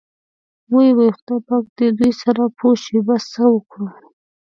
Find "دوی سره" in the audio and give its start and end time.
1.97-2.43